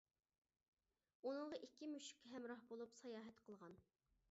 ئۇنىڭغا 1.25 1.59
ئىككى 1.59 1.91
مۈشۈك 1.93 2.25
ھەمراھ 2.33 2.65
بولۇپ 2.73 2.99
ساياھەت 3.03 3.47
قىلغان. 3.47 3.81